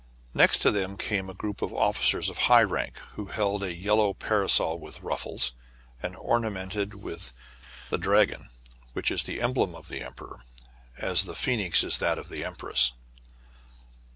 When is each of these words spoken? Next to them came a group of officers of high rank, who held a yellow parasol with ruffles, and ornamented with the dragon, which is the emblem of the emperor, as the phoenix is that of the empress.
Next 0.33 0.63
to 0.63 0.71
them 0.71 0.97
came 0.97 1.29
a 1.29 1.35
group 1.35 1.61
of 1.61 1.71
officers 1.71 2.27
of 2.31 2.39
high 2.49 2.63
rank, 2.63 2.97
who 3.13 3.27
held 3.27 3.61
a 3.61 3.71
yellow 3.75 4.13
parasol 4.15 4.79
with 4.79 5.03
ruffles, 5.03 5.53
and 6.01 6.15
ornamented 6.15 6.95
with 7.03 7.33
the 7.91 7.99
dragon, 7.99 8.49
which 8.93 9.11
is 9.11 9.21
the 9.21 9.39
emblem 9.39 9.75
of 9.75 9.89
the 9.89 10.01
emperor, 10.01 10.43
as 10.97 11.25
the 11.25 11.35
phoenix 11.35 11.83
is 11.83 11.99
that 11.99 12.17
of 12.17 12.29
the 12.29 12.43
empress. 12.43 12.93